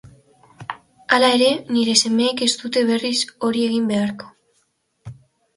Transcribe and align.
Hala 1.17 1.27
ere, 1.37 1.49
nire 1.75 1.93
semeek 2.01 2.43
ez 2.45 2.49
dute 2.63 2.83
berriz 2.89 3.15
hori 3.49 3.63
egin 3.69 3.87
beharko. 3.93 4.33